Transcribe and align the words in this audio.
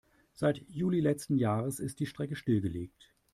Seit 0.33 0.67
Juli 0.67 0.99
letzten 0.99 1.37
Jahres 1.37 1.79
ist 1.79 1.99
die 1.99 2.07
Strecke 2.07 2.35
stillgelegt. 2.35 3.13